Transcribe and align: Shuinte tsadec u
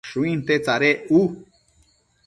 Shuinte 0.09 0.55
tsadec 0.63 1.05
u 1.21 1.21